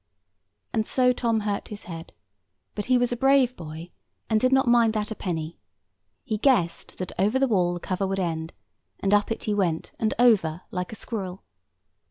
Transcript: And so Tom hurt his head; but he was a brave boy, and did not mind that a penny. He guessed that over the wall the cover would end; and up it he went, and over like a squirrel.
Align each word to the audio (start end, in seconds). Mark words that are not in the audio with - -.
And 0.73 0.87
so 0.87 1.13
Tom 1.13 1.41
hurt 1.41 1.67
his 1.67 1.83
head; 1.83 2.11
but 2.73 2.85
he 2.85 2.97
was 2.97 3.11
a 3.11 3.15
brave 3.15 3.55
boy, 3.55 3.91
and 4.31 4.41
did 4.41 4.51
not 4.51 4.67
mind 4.67 4.93
that 4.95 5.11
a 5.11 5.15
penny. 5.15 5.59
He 6.23 6.39
guessed 6.39 6.97
that 6.97 7.11
over 7.19 7.37
the 7.37 7.47
wall 7.47 7.75
the 7.75 7.79
cover 7.79 8.07
would 8.07 8.17
end; 8.19 8.51
and 8.99 9.13
up 9.13 9.31
it 9.31 9.43
he 9.43 9.53
went, 9.53 9.91
and 9.99 10.15
over 10.17 10.61
like 10.71 10.91
a 10.91 10.95
squirrel. 10.95 11.43